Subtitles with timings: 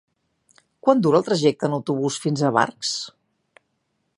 [0.87, 2.95] Quant dura el trajecte en autobús fins a Barx?